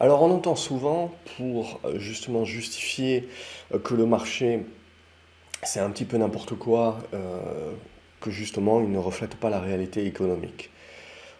[0.00, 3.28] Alors on entend souvent, pour euh, justement justifier
[3.72, 4.66] euh, que le marché
[5.62, 7.40] c'est un petit peu n'importe quoi, euh,
[8.20, 10.70] que justement il ne reflète pas la réalité économique.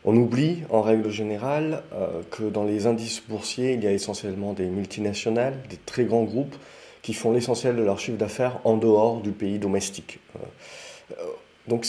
[0.04, 1.82] On oublie en règle générale
[2.30, 6.56] que dans les indices boursiers, il y a essentiellement des multinationales, des très grands groupes
[7.00, 10.20] qui font l'essentiel de leur chiffre d'affaires en dehors du pays domestique.
[11.68, 11.86] donc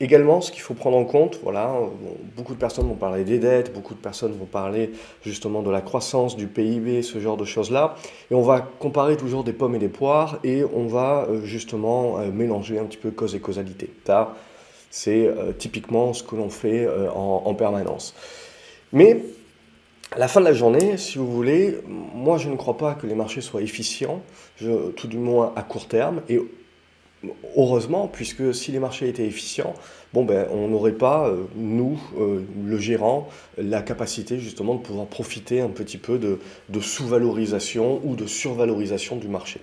[0.00, 1.72] Également, ce qu'il faut prendre en compte, voilà,
[2.36, 4.90] beaucoup de personnes vont parler des dettes, beaucoup de personnes vont parler
[5.24, 7.94] justement de la croissance du PIB, ce genre de choses-là,
[8.28, 12.18] et on va comparer toujours des pommes et des poires, et on va euh, justement
[12.18, 13.88] euh, mélanger un petit peu cause et causalité.
[14.04, 14.34] Ça,
[14.90, 18.16] c'est euh, typiquement ce que l'on fait en, permanence.
[18.92, 19.22] Mais
[20.10, 23.06] à la fin de la journée, si vous voulez, moi je ne crois pas que
[23.06, 24.22] les marchés soient efficients,
[24.58, 26.40] tout du moins à court terme, et
[27.56, 29.74] heureusement, puisque si les marchés étaient efficients,
[30.12, 33.28] bon ben, on n'aurait pas, euh, nous, euh, le gérant,
[33.58, 36.38] la capacité justement de pouvoir profiter un petit peu de,
[36.68, 39.60] de sous-valorisation ou de survalorisation du marché.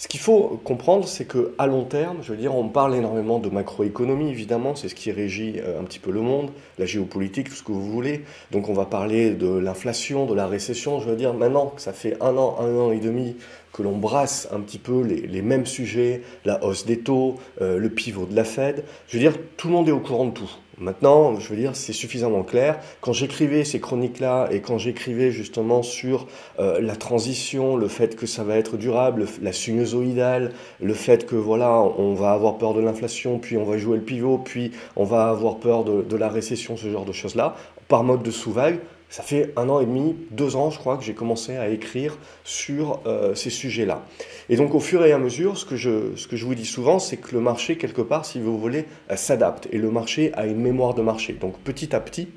[0.00, 3.40] Ce qu'il faut comprendre, c'est que à long terme, je veux dire, on parle énormément
[3.40, 7.48] de macroéconomie, évidemment, c'est ce qui régit euh, un petit peu le monde, la géopolitique,
[7.48, 8.22] tout ce que vous voulez.
[8.52, 11.00] Donc on va parler de l'inflation, de la récession.
[11.00, 13.34] Je veux dire, maintenant que ça fait un an, un an et demi
[13.72, 17.88] que l'on brasse un petit peu les, mêmes sujets, la hausse des taux, euh, le
[17.88, 20.50] pivot de la Fed, je veux dire, tout le monde est au courant de tout.
[20.80, 22.78] Maintenant, je veux dire, c'est suffisamment clair.
[23.00, 26.28] Quand j'écrivais ces chroniques-là et quand j'écrivais justement sur
[26.60, 31.34] euh, la transition, le fait que ça va être durable, la sinusoïdale, le fait que
[31.34, 35.02] voilà, on va avoir peur de l'inflation, puis on va jouer le pivot, puis on
[35.02, 37.56] va avoir peur de, de la récession, ce genre de choses-là,
[37.88, 38.78] par mode de sous-vague,
[39.10, 42.18] ça fait un an et demi, deux ans, je crois, que j'ai commencé à écrire
[42.44, 44.04] sur euh, ces sujets-là.
[44.48, 46.66] Et donc, au fur et à mesure, ce que je, ce que je vous dis
[46.66, 49.66] souvent, c'est que le marché, quelque part, si vous voulez, euh, s'adapte.
[49.72, 51.32] Et le marché a une mémoire de marché.
[51.32, 52.28] Donc, petit à petit,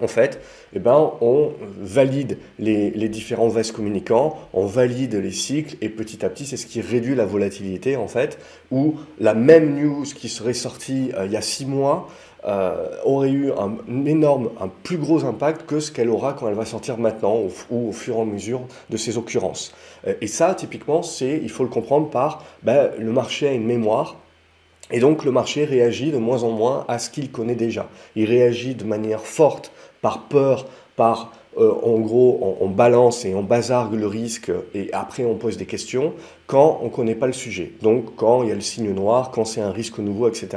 [0.00, 0.40] en fait,
[0.74, 6.28] eh ben, on valide les, différents vases communicants, on valide les cycles, et petit à
[6.28, 8.38] petit, c'est ce qui réduit la volatilité, en fait,
[8.70, 12.08] où la même news qui serait sortie euh, il y a six mois
[12.46, 13.76] euh, aurait eu un,
[14.06, 17.40] énorme, un plus gros impact que ce qu'elle aura quand elle va sortir maintenant,
[17.70, 19.74] ou au fur et à mesure de ses occurrences.
[20.06, 23.66] Euh, et ça, typiquement, c'est, il faut le comprendre par, ben, le marché a une
[23.66, 24.16] mémoire,
[24.92, 27.88] et donc le marché réagit de moins en moins à ce qu'il connaît déjà.
[28.14, 33.42] Il réagit de manière forte par peur, par euh, en gros on, balance et on
[33.42, 36.12] bazargue le risque et après on pose des questions
[36.46, 37.72] quand on ne connaît pas le sujet.
[37.82, 40.48] Donc quand il y a le signe noir, quand c'est un risque nouveau, etc.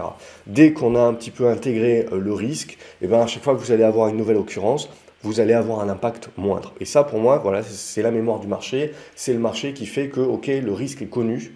[0.48, 3.44] Dès qu'on a un petit peu intégré euh, le risque, et eh ben à chaque
[3.44, 4.90] fois que vous allez avoir une nouvelle occurrence,
[5.24, 6.74] vous allez avoir un impact moindre.
[6.80, 8.94] Et ça, pour moi, voilà, c'est la mémoire du marché.
[9.16, 11.54] C'est le marché qui fait que, ok, le risque est connu,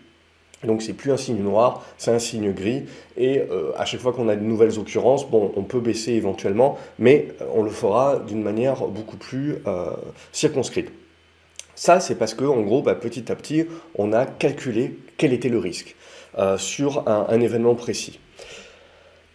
[0.67, 2.83] donc c'est plus un signe noir, c'est un signe gris.
[3.17, 6.77] Et euh, à chaque fois qu'on a de nouvelles occurrences, bon, on peut baisser éventuellement,
[6.99, 9.91] mais euh, on le fera d'une manière beaucoup plus euh,
[10.31, 10.91] circonscrite.
[11.75, 13.65] Ça, c'est parce que, en gros, bah, petit à petit,
[13.95, 15.95] on a calculé quel était le risque
[16.57, 18.19] sur un événement précis.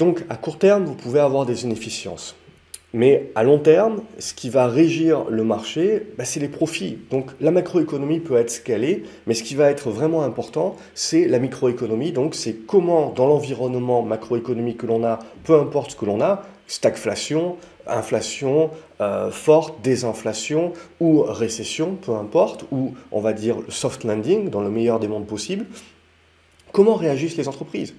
[0.00, 2.34] Donc, à court terme, vous pouvez avoir des inefficiences.
[2.94, 6.98] Mais à long terme, ce qui va régir le marché, bah, c'est les profits.
[7.10, 11.38] Donc la macroéconomie peut être scalée, mais ce qui va être vraiment important, c'est la
[11.38, 12.12] microéconomie.
[12.12, 16.44] Donc c'est comment dans l'environnement macroéconomique que l'on a, peu importe ce que l'on a,
[16.66, 17.56] stagflation,
[17.86, 24.62] inflation euh, forte, désinflation ou récession, peu importe, ou on va dire soft landing dans
[24.62, 25.66] le meilleur des mondes possibles,
[26.72, 27.94] comment réagissent les entreprises?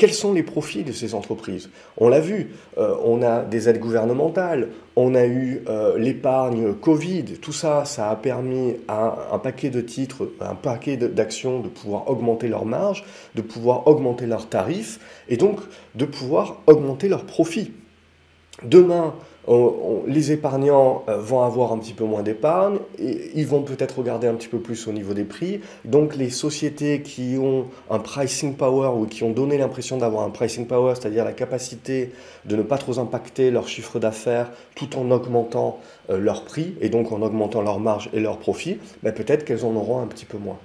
[0.00, 1.68] Quels sont les profits de ces entreprises?
[1.98, 7.24] On l'a vu, euh, on a des aides gouvernementales, on a eu euh, l'épargne Covid,
[7.42, 12.08] tout ça, ça a permis à un paquet de titres, un paquet d'actions de pouvoir
[12.08, 15.60] augmenter leurs marges, de pouvoir augmenter leurs tarifs et donc
[15.94, 17.70] de pouvoir augmenter leurs profits.
[18.62, 19.14] Demain,
[20.06, 24.34] les épargnants euh, vont avoir un petit peu moins d'épargne, ils vont peut-être regarder un
[24.34, 25.60] petit peu plus au niveau des prix.
[25.84, 30.30] Donc les sociétés qui ont un pricing power ou qui ont donné l'impression d'avoir un
[30.30, 32.12] pricing power, c'est-à-dire la capacité
[32.44, 35.78] de ne pas trop impacter leur chiffre d'affaires tout en augmentant
[36.10, 39.64] euh, leur prix et donc en augmentant leur marge et leur profit, ben peut-être qu'elles
[39.64, 40.58] en auront un petit peu moins.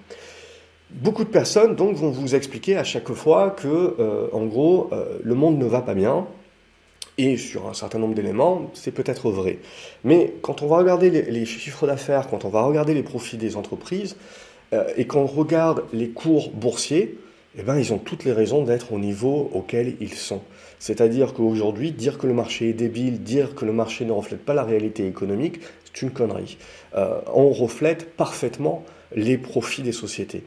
[0.92, 4.92] Beaucoup de personnes vont vous expliquer à chaque fois que, euh, en gros,
[5.24, 6.28] le monde ne va pas bien,
[7.18, 9.60] et sur un certain nombre d'éléments, c'est peut-être vrai.
[10.04, 13.56] Mais quand on va regarder les, chiffres d'affaires, quand on va regarder les profits des
[13.56, 14.18] entreprises,
[14.74, 17.18] euh, et qu'on regarde les cours boursiers,
[17.58, 20.42] eh ben, ils ont toutes les raisons d'être au niveau auquel ils sont.
[20.80, 24.54] C'est-à-dire qu'aujourd'hui, dire que le marché est débile, dire que le marché ne reflète pas
[24.54, 26.58] la réalité économique, c'est une connerie.
[26.96, 28.84] Euh, on reflète parfaitement
[29.16, 30.44] les profits des sociétés.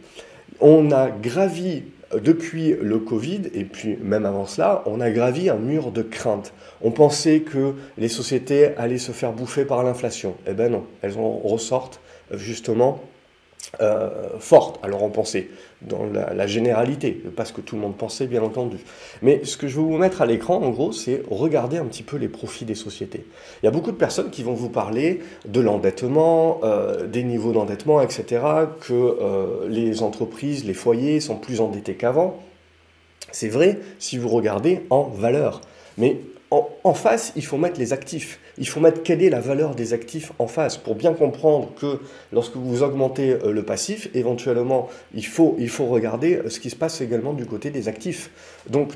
[0.61, 5.57] On a gravi depuis le Covid, et puis même avant cela, on a gravi un
[5.57, 6.53] mur de crainte.
[6.81, 10.35] On pensait que les sociétés allaient se faire bouffer par l'inflation.
[10.47, 12.01] Eh ben non, elles en ressortent
[12.33, 13.03] justement
[13.81, 14.81] euh, fortes.
[14.83, 15.49] Alors on pensait
[15.83, 18.79] dans la, généralité, pas ce que tout le monde pensait bien entendu.
[19.23, 22.03] Mais ce que je vais vous mettre à l'écran en gros, c'est regarder un petit
[22.03, 23.25] peu les profits des sociétés.
[23.63, 27.53] Il y a beaucoup de personnes qui vont vous parler de l'endettement, euh, des niveaux
[27.53, 28.43] d'endettement, etc.,
[28.81, 32.43] que euh, les entreprises, les foyers sont plus endettés qu'avant.
[33.31, 35.61] C'est vrai si vous regardez en valeur.
[35.99, 36.21] Mais
[36.51, 38.41] en, face, il faut mettre les actifs.
[38.57, 42.01] Il faut mettre quelle est la valeur des actifs en face pour bien comprendre que
[42.33, 46.71] lorsque vous augmentez euh, le passif, éventuellement, il faut, il faut regarder euh, ce qui
[46.71, 48.31] se passe également du côté des actifs.
[48.71, 48.95] Donc,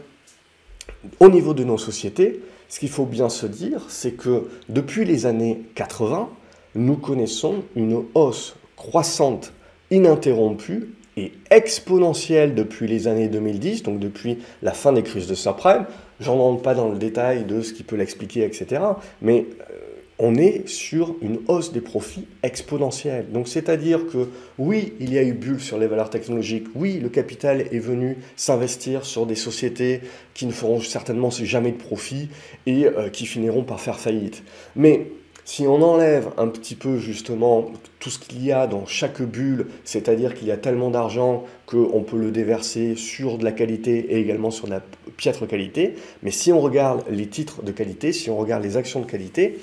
[1.20, 5.26] au niveau de nos sociétés, ce qu'il faut bien se dire, c'est que depuis les
[5.26, 6.31] années 80,
[6.75, 9.52] nous connaissons une hausse croissante,
[9.90, 15.84] ininterrompue et exponentielle depuis les années 2010, donc depuis la fin des crises de subprime.
[16.22, 18.80] J'en rentre pas dans le détail de ce qui peut l'expliquer, etc.
[19.20, 19.74] Mais euh,
[20.19, 23.26] on est sur une hausse des profits exponentielle.
[23.32, 27.08] Donc c'est-à-dire que oui, il y a eu bulle sur les valeurs technologiques, oui, le
[27.08, 30.00] capital est venu s'investir sur des sociétés
[30.32, 32.28] qui ne feront certainement jamais de profit
[32.66, 34.44] et euh, qui finiront par faire faillite.
[34.76, 35.08] Mais
[35.44, 39.66] si on enlève un petit peu justement tout ce qu'il y a dans chaque bulle,
[39.84, 44.20] c'est-à-dire qu'il y a tellement d'argent qu'on peut le déverser sur de la qualité et
[44.20, 44.82] également sur de la
[45.16, 49.00] piètre qualité, mais si on regarde les titres de qualité, si on regarde les actions
[49.00, 49.58] de qualité,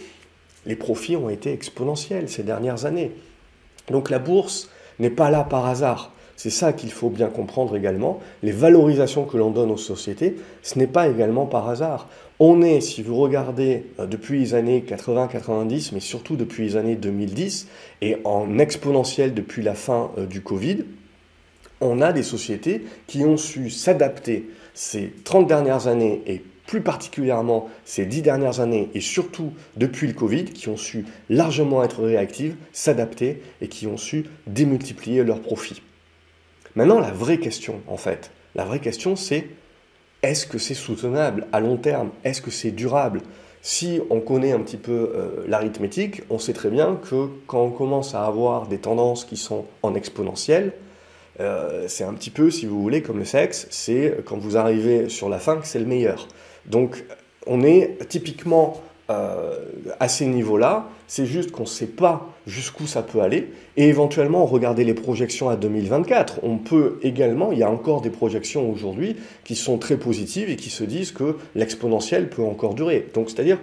[0.65, 3.11] les profits ont été exponentiels ces dernières années.
[3.89, 6.11] Donc la bourse n'est pas là par hasard.
[6.35, 8.19] C'est ça qu'il faut bien comprendre également.
[8.43, 12.07] Les valorisations que l'on donne aux sociétés, ce n'est pas également par hasard.
[12.41, 16.95] On est, si vous regardez euh, depuis les années 80-90, mais surtout depuis les années
[16.95, 17.67] 2010,
[18.01, 20.85] et en exponentiel depuis la fin euh, du Covid,
[21.81, 27.69] on a des sociétés qui ont su s'adapter ces 30 dernières années et plus particulièrement
[27.83, 32.55] ces 10 dernières années et surtout depuis le Covid, qui ont su largement être réactives,
[32.71, 35.81] s'adapter et qui ont su démultiplier leurs profits.
[36.75, 39.47] Maintenant, la vraie question, en fait, la vraie question, c'est
[40.21, 42.09] est-ce que c'est soutenable à long terme?
[42.23, 43.21] Est-ce que c'est durable?
[43.61, 47.71] Si on connaît un petit peu euh, l'arithmétique, on sait très bien que quand on
[47.71, 50.73] commence à avoir des tendances qui sont en exponentiel,
[51.39, 55.09] euh, c'est un petit peu, si vous voulez, comme le sexe, c'est quand vous arrivez
[55.09, 56.27] sur la fin que c'est le meilleur.
[56.65, 57.03] Donc,
[57.47, 59.57] on est typiquement euh,
[59.99, 64.45] à ces niveaux-là, c'est juste qu'on ne sait pas jusqu'où ça peut aller, et éventuellement
[64.45, 66.39] regarder les projections à 2024.
[66.43, 70.55] On peut également, il y a encore des projections aujourd'hui qui sont très positives et
[70.55, 73.07] qui se disent que l'exponentiel peut encore durer.
[73.13, 73.59] Donc c'est-à-dire,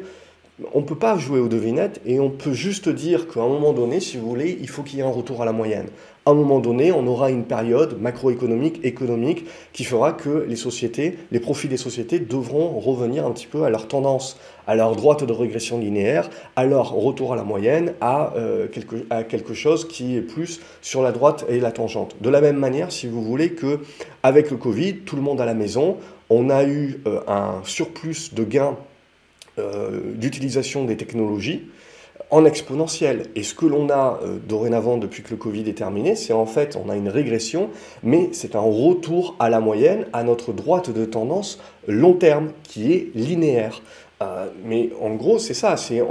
[0.72, 3.72] on ne peut pas jouer aux devinettes et on peut juste dire qu'à un moment
[3.72, 5.86] donné, si vous voulez, il faut qu'il y ait un retour à la moyenne.
[6.26, 11.16] À un moment donné, on aura une période macroéconomique, économique, qui fera que les sociétés,
[11.30, 14.36] les profits des sociétés devront revenir un petit peu à leur tendance,
[14.66, 19.54] à leur droite de régression linéaire, à leur retour à la moyenne, à, euh, quelque,
[19.54, 22.16] chose qui est plus sur la droite et la tangente.
[22.20, 23.78] De la même manière, si vous voulez que
[24.24, 25.96] avec le Covid, tout le monde à la maison,
[26.28, 28.76] on a eu euh, un surplus de gains
[29.60, 31.62] euh, d'utilisation des technologies
[32.30, 33.26] en exponentiel.
[33.34, 36.46] Et ce que l'on a euh, dorénavant depuis que le Covid est terminé, c'est en
[36.46, 37.70] fait, on a une régression,
[38.02, 42.92] mais c'est un retour à la moyenne, à notre droite de tendance long terme, qui
[42.92, 43.82] est linéaire.
[44.22, 45.76] Euh, mais en gros, c'est ça.
[45.76, 46.02] C'est,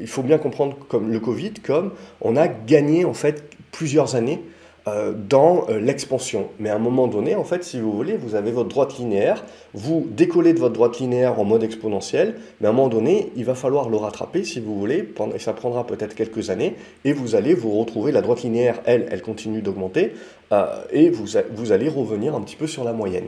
[0.00, 4.42] il faut bien comprendre comme le Covid, comme on a gagné en fait plusieurs années
[4.88, 6.46] euh, dans euh, l'expansion.
[6.60, 9.44] Mais à un moment donné, en fait, si vous voulez, vous avez votre droite linéaire,
[9.74, 13.44] vous décollez de votre droite linéaire en mode exponentiel, mais à un moment donné, il
[13.44, 17.34] va falloir le rattraper, si vous voulez, et ça prendra peut-être quelques années, et vous
[17.34, 20.12] allez vous retrouver, la droite linéaire, elle, elle continue d'augmenter,
[20.52, 23.26] euh, et vous, vous allez revenir un petit peu sur la moyenne.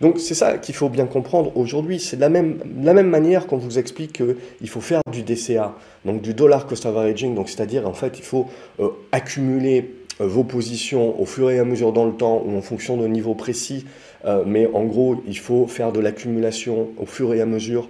[0.00, 2.00] Donc c'est ça qu'il faut bien comprendre aujourd'hui.
[2.00, 5.74] C'est de la même, la même manière qu'on vous explique qu'il faut faire du DCA,
[6.04, 8.46] donc du dollar cost averaging, donc c'est-à-dire en fait il faut
[9.12, 13.06] accumuler vos positions au fur et à mesure dans le temps ou en fonction de
[13.06, 13.86] niveaux précis,
[14.24, 17.88] euh, mais en gros, il faut faire de l'accumulation au fur et à mesure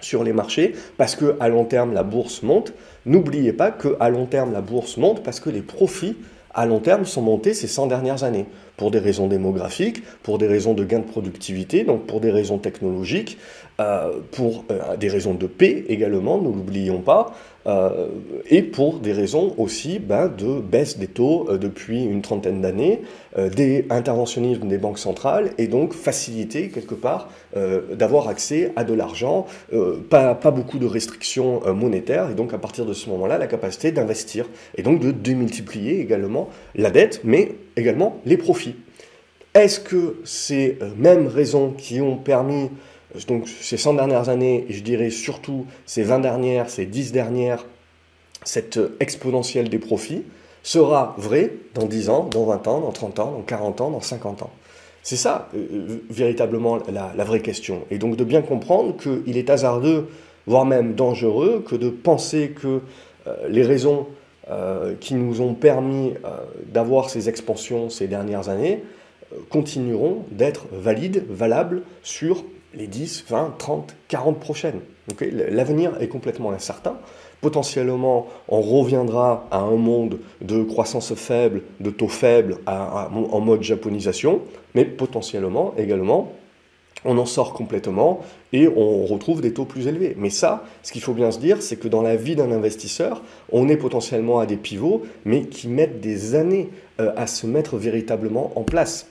[0.00, 2.72] sur les marchés parce que à long terme la bourse monte.
[3.06, 6.16] N'oubliez pas que à long terme la bourse monte parce que les profits
[6.54, 10.46] à long terme sont montés ces 100 dernières années pour des raisons démographiques, pour des
[10.46, 13.38] raisons de gain de productivité, donc pour des raisons technologiques,
[13.80, 14.64] euh, pour
[14.98, 17.34] des raisons de paix également, ne l'oublions pas,
[17.66, 18.08] euh,
[18.50, 23.02] et pour des raisons aussi ben, de baisse des taux euh, depuis une trentaine d'années,
[23.38, 27.28] euh, des interventionnismes des banques centrales, et donc faciliter quelque part
[27.92, 29.46] d'avoir accès à de l'argent,
[30.08, 33.92] pas, pas, beaucoup de restrictions monétaires, et donc à partir de ce moment-là, la capacité
[33.92, 38.76] d'investir, et donc de démultiplier également la dette, mais également les profits.
[39.54, 42.70] Est-ce que ces mêmes raisons qui ont permis,
[43.26, 47.64] donc ces 100 dernières années, et je dirais surtout ces 20 dernières, ces 10 dernières,
[48.44, 50.24] cette euh, exponentielle des profits,
[50.62, 54.00] sera vraie dans 10 ans, dans 20 ans, dans 30 ans, dans 40 ans, dans
[54.00, 54.50] 50 ans
[55.02, 55.48] C'est ça,
[56.08, 57.82] véritablement, la, la, vraie question.
[57.90, 60.08] Et donc de bien comprendre qu'il est hasardeux,
[60.46, 62.80] voire même dangereux, que de penser que
[63.48, 64.06] les raisons
[65.00, 66.14] qui nous ont permis
[66.72, 68.84] d'avoir ces expansions ces dernières années,
[69.50, 74.80] continueront d'être valides, valables sur les 10, 20, 30, 40 prochaines.
[75.20, 76.96] L'avenir est complètement incertain.
[77.40, 84.42] Potentiellement, on reviendra à un monde de croissance faible, de taux faibles, en mode japonisation,
[84.74, 86.32] mais potentiellement également,
[87.04, 88.20] on en sort complètement
[88.52, 90.14] et on retrouve des taux plus élevés.
[90.16, 93.22] Mais ça, ce qu'il faut bien se dire, c'est que dans la vie d'un investisseur,
[93.50, 97.76] on est potentiellement à des pivots, mais qui mettent des années euh, à se mettre
[97.76, 99.08] véritablement en place.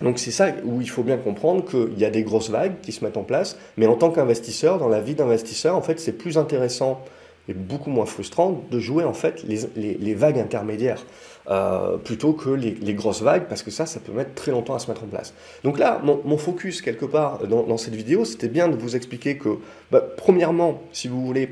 [0.00, 2.92] Donc c'est ça où il faut bien comprendre qu'il y a des grosses vagues qui
[2.92, 6.12] se mettent en place, mais en tant qu'investisseur, dans la vie d'investisseur, en fait, c'est
[6.12, 7.02] plus intéressant
[7.48, 11.04] et beaucoup moins frustrant de jouer en fait les, vagues intermédiaires
[11.48, 14.78] euh, plutôt que les, grosses vagues, parce que ça, ça peut mettre très longtemps à
[14.78, 15.32] se mettre en place.
[15.64, 19.58] Donc là, mon, focus quelque part dans, cette vidéo, c'était bien de vous expliquer que,
[19.90, 21.48] bah, premièrement, si vous voulez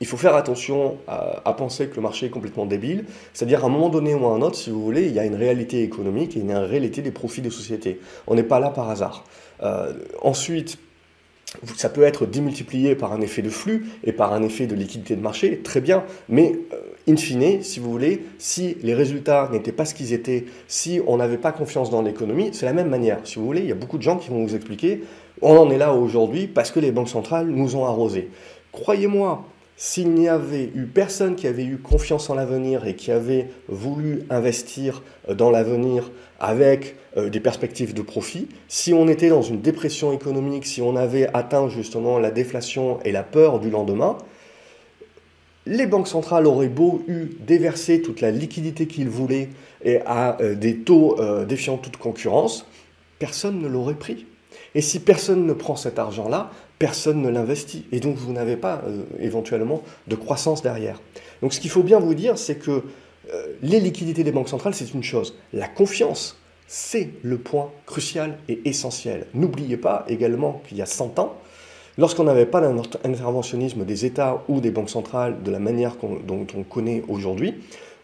[0.00, 3.04] il faut faire attention à, penser que le marché est complètement débile.
[3.32, 5.24] C'est-à-dire, à un moment donné ou à un autre, si vous voulez, il y a
[5.24, 8.00] une réalité économique et une réalité des profits des sociétés.
[8.26, 9.24] On n'est pas là par hasard.
[9.62, 10.78] Euh, ensuite,
[11.76, 15.16] ça peut être démultiplié par un effet de flux et par un effet de liquidité
[15.16, 16.76] de marché, très bien, mais euh,
[17.12, 21.16] in fine, si vous voulez, si les résultats n'étaient pas ce qu'ils étaient, si on
[21.16, 23.20] n'avait pas confiance dans l'économie, c'est la même manière.
[23.24, 25.02] Si vous voulez, il y a beaucoup de gens qui vont vous expliquer,
[25.40, 28.28] on en est là aujourd'hui parce que les banques centrales nous ont arrosés.
[28.72, 29.44] Croyez-moi,
[29.80, 34.24] s'il n'y avait eu personne qui avait eu confiance en l'avenir et qui avait voulu
[34.28, 39.60] investir euh, dans l'avenir avec euh, des perspectives de profit, si on était dans une
[39.60, 44.18] dépression économique, si on avait atteint justement la déflation et la peur du lendemain,
[45.64, 49.48] les banques centrales auraient beau eu déverser toute la liquidité qu'ils voulaient
[49.84, 51.16] et à euh, des taux
[51.46, 52.66] défiant toute concurrence,
[53.20, 54.26] personne ne l'aurait pris.
[54.74, 57.86] Et si personne ne prend cet argent-là, personne ne l'investit.
[57.92, 61.00] Et donc vous n'avez pas euh, éventuellement de croissance derrière.
[61.42, 62.82] Donc ce qu'il faut bien vous dire, c'est que
[63.32, 65.36] euh, les liquidités des banques centrales, c'est une chose.
[65.52, 69.26] La confiance, c'est le point crucial et essentiel.
[69.34, 71.36] N'oubliez pas également qu'il y a 100 ans,
[71.96, 76.62] lorsqu'on n'avait pas l'interventionnisme des États ou des banques centrales de la manière dont on
[76.62, 77.54] connaît aujourd'hui,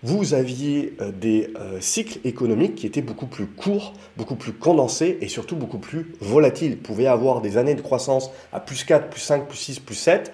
[0.05, 5.17] vous aviez euh, des euh, cycles économiques qui étaient beaucoup plus courts, beaucoup plus condensés
[5.23, 6.73] et surtout beaucoup plus volatiles.
[6.73, 9.95] Vous pouvez avoir des années de croissance à plus 4, plus 5, plus 6, plus
[9.95, 10.31] 7,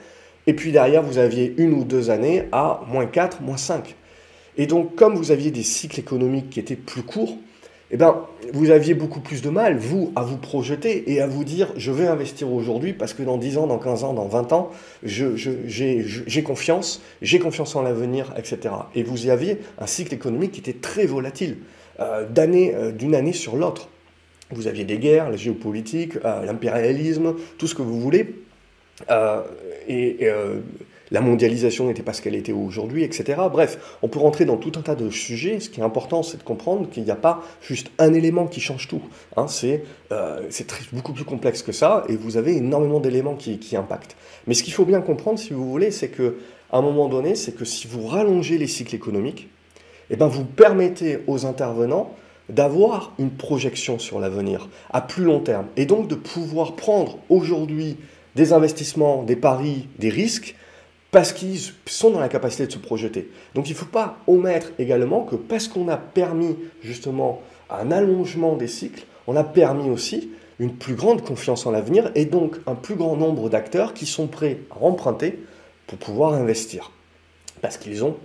[0.49, 3.95] et puis derrière, vous aviez une ou deux années à moins 4, moins 5.
[4.57, 7.37] Et donc, comme vous aviez des cycles économiques qui étaient plus courts,
[7.92, 11.42] eh ben, vous aviez beaucoup plus de mal, vous, à vous projeter et à vous
[11.42, 14.52] dire je vais investir aujourd'hui parce que dans 10 ans, dans 15 ans, dans 20
[14.52, 14.70] ans,
[15.02, 18.75] j'ai confiance, j'ai confiance en l'avenir, etc.
[18.94, 21.59] Et vous y aviez un cycle économique qui était très volatile,
[21.99, 23.88] euh, euh, d'une année sur l'autre.
[24.52, 28.35] Vous aviez des guerres, la géopolitique, euh, l'impérialisme, tout ce que vous voulez.
[29.88, 30.30] et
[31.11, 33.40] la mondialisation n'était pas ce qu'elle était aujourd'hui, etc.
[33.50, 35.61] Bref, on peut rentrer dans tout un tas de sujets.
[35.61, 38.61] Ce qui est important, c'est de comprendre qu'il n'y a pas juste un élément qui
[38.61, 39.02] change tout.
[39.37, 39.47] Hein.
[39.49, 40.49] c'est euh,
[40.93, 44.17] beaucoup plus complexe que ça, et vous avez énormément d'éléments qui, impactent.
[44.47, 46.38] Mais ce qu'il faut bien comprendre, si vous voulez, c'est que
[46.73, 49.49] à un moment donné, c'est que si vous rallongez les cycles économiques,
[50.11, 52.14] eh ben vous permettez aux intervenants
[52.49, 57.97] d'avoir une projection sur l'avenir à plus long terme, et donc de pouvoir prendre aujourd'hui
[58.37, 60.57] des investissements, des paris, des risques
[61.11, 63.31] parce qu'ils sont dans la capacité de se projeter.
[63.55, 68.57] Donc il ne faut pas omettre également que parce qu'on a permis justement un allongement
[68.57, 72.75] des cycles, on a permis aussi une plus grande confiance en l'avenir et donc un
[72.75, 75.43] plus grand nombre d'acteurs qui sont prêts à emprunter
[75.87, 76.93] pour pouvoir investir.
[77.62, 78.17] Parce qu'ils ont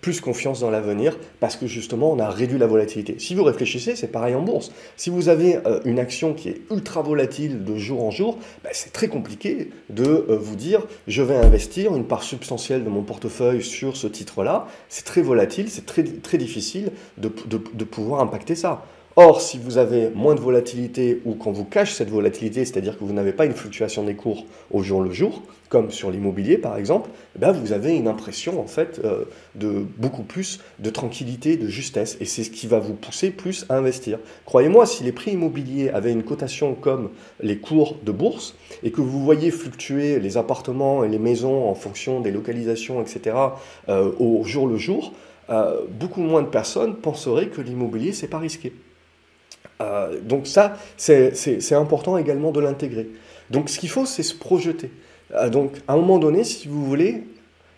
[0.00, 3.16] plus confiance dans l'avenir parce que justement on a réduit la volatilité.
[3.18, 4.72] Si vous réfléchissez, c'est pareil en bourse.
[4.96, 8.70] Si vous avez euh, une action qui est ultra volatile de jour en jour, bah,
[8.72, 13.02] c'est très compliqué de euh, vous dire je vais investir une part substantielle de mon
[13.02, 14.66] portefeuille sur ce titre-là.
[14.88, 18.84] C'est très volatile, c'est très, très difficile de, de pouvoir impacter ça.
[19.14, 23.04] Or, si vous avez moins de volatilité ou qu'on vous cache cette volatilité, c'est-à-dire que
[23.04, 26.78] vous n'avez pas une fluctuation des cours au jour le jour, comme sur l'immobilier par
[26.78, 31.68] exemple, ben vous avez une impression en fait euh, de beaucoup plus de tranquillité, de
[31.68, 34.18] justesse, et c'est ce qui va vous pousser plus à investir.
[34.46, 37.10] Croyez-moi, si les prix immobiliers avaient une cotation comme
[37.42, 41.74] les cours de bourse, et que vous voyez fluctuer les appartements et les maisons en
[41.74, 43.36] fonction des localisations, etc.,
[43.90, 45.12] euh, au jour le jour,
[45.50, 48.72] euh, beaucoup moins de personnes penseraient que l'immobilier c'est pas risqué.
[50.22, 53.08] Donc ça, c'est important également de l'intégrer.
[53.50, 54.90] Donc ce qu'il faut, c'est se projeter.
[55.50, 57.24] donc à un moment donné, si vous voulez,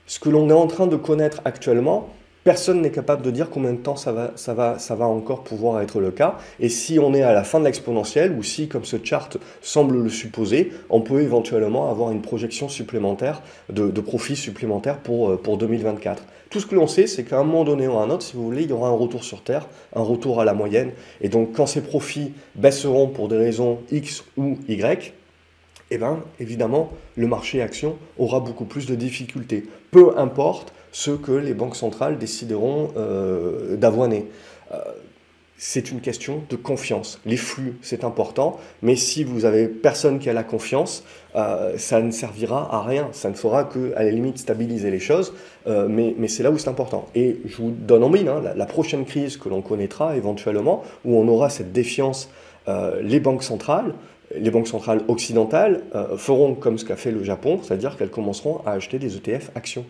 [0.07, 2.11] ce que l'on est en train de connaître actuellement,
[2.45, 6.37] Personne n'est capable de dire combien de temps ça va, encore pouvoir être le cas.
[6.61, 10.03] Et si on est à la fin de l'exponentielle, ou si, comme ce chart semble
[10.03, 13.41] le supposer, on peut éventuellement avoir une projection supplémentaire
[13.73, 16.23] de, de profit supplémentaire pour, euh, pour 2024.
[16.51, 18.37] Tout ce que l'on sait, c'est qu'à un moment donné ou à un autre, si
[18.37, 20.93] vous voulez, il y aura un retour sur Terre, un retour à la moyenne.
[21.23, 25.15] Et donc, quand ces profits baisseront pour des raisons X ou Y,
[25.91, 29.65] eh bien, évidemment, le marché action aura beaucoup plus de difficultés.
[29.91, 34.29] Peu importe ce que les banques centrales décideront euh, d'avoiner.
[34.73, 34.77] Euh,
[35.59, 37.21] c'est une question de confiance.
[37.27, 41.03] Les flux, c'est important, mais si vous avez personne qui a la confiance,
[41.35, 43.09] euh, ça ne servira à rien.
[43.11, 45.35] Ça ne fera que, à la limite, stabiliser les choses,
[45.67, 47.09] mais, c'est là où c'est important.
[47.17, 51.17] Et je vous donne en mine, hein, la, prochaine crise que l'on connaîtra éventuellement, où
[51.17, 52.29] on aura cette défiance,
[53.01, 53.95] les banques centrales,
[54.37, 55.83] les banques centrales occidentales
[56.19, 59.87] feront comme ce qu'a fait le Japon, c'est-à-dire qu'elles commenceront à acheter des ETF actions.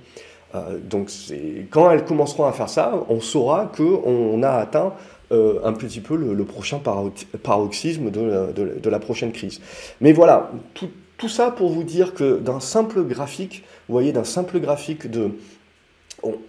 [0.54, 1.10] Euh, donc
[1.70, 4.92] quand elles commenceront à faire ça, on saura qu'on a atteint
[5.32, 6.80] euh, un petit peu le, prochain
[7.42, 9.60] paroxysme de la, prochaine crise.
[10.00, 14.60] Mais voilà, tout, ça pour vous dire que d'un simple graphique, vous voyez, d'un simple
[14.60, 15.30] graphique de...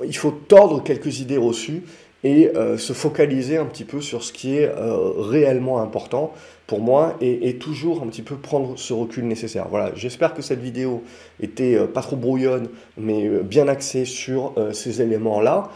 [0.06, 1.84] il faut tordre quelques idées reçues
[2.26, 6.34] et euh, se focaliser un petit peu sur ce qui est euh, réellement important
[6.66, 9.68] pour moi et, toujours un petit peu prendre ce recul nécessaire.
[9.70, 11.04] Voilà, j'espère que cette vidéo
[11.40, 12.68] était euh, pas trop brouillonne,
[12.98, 15.70] mais bien axée sur ces éléments-là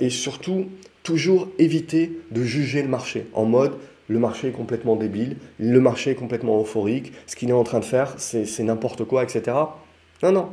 [0.00, 0.66] et surtout
[1.04, 3.72] toujours éviter de juger le marché en mode
[4.08, 7.80] le marché est complètement débile, le marché est complètement euphorique, ce qu'il est en train
[7.80, 9.56] de faire, c'est n'importe quoi, etc.
[10.22, 10.48] Non, non.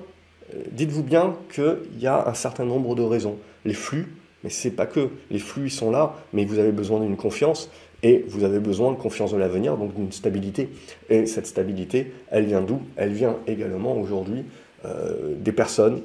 [0.71, 3.37] Dites-vous bien qu'il y a un certain nombre de raisons.
[3.63, 4.07] Les flux,
[4.43, 5.09] mais c'est pas que.
[5.31, 7.69] Les flux, sont là, mais vous avez besoin d'une confiance
[8.03, 10.69] et vous avez besoin de confiance de l'avenir, donc d'une stabilité.
[11.09, 12.81] Et cette stabilité, elle vient d'où?
[12.97, 14.43] Elle vient également aujourd'hui
[14.85, 16.01] euh, des personnes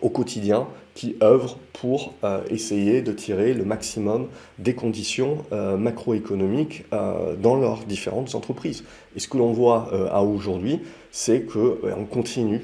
[0.00, 6.84] au quotidien qui œuvrent pour euh, essayer de tirer le maximum des conditions euh, macroéconomiques
[6.90, 8.84] dans leurs différentes entreprises.
[9.14, 12.62] Et ce que l'on voit à aujourd'hui, c'est qu'on continue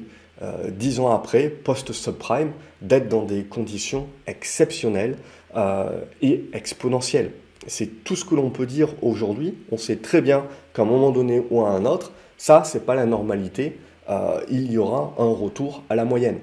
[0.70, 5.16] dix ans après, post-subprime, d'être dans des conditions exceptionnelles
[5.56, 7.32] euh, et exponentielles.
[7.66, 9.54] C'est tout ce que l'on peut dire aujourd'hui.
[9.72, 12.94] On sait très bien qu'à un moment donné ou à un autre, ça, c'est pas
[12.94, 13.78] la normalité.
[14.10, 16.40] Euh, il y aura un retour à la moyenne.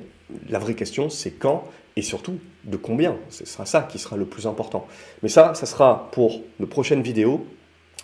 [0.49, 3.17] La vraie question, c'est quand et surtout de combien.
[3.29, 4.87] Ce sera ça qui sera le plus important.
[5.21, 7.45] Mais ça, ça sera pour de prochaines vidéos,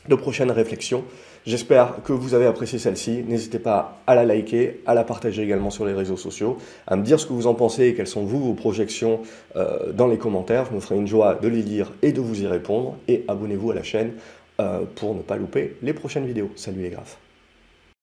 [0.09, 1.03] de prochaines réflexions.
[1.47, 3.23] J'espère que vous avez apprécié celle-ci.
[3.25, 7.03] N'hésitez pas à la liker, à la partager également sur les réseaux sociaux, à me
[7.03, 9.21] dire ce que vous en pensez et quelles sont vous vos projections
[9.55, 10.65] euh, dans les commentaires.
[10.65, 12.97] Je me ferai une joie de les lire et de vous y répondre.
[13.07, 14.11] Et abonnez-vous à la chaîne
[14.59, 16.51] euh, pour ne pas louper les prochaines vidéos.
[16.57, 17.17] Salut les graphes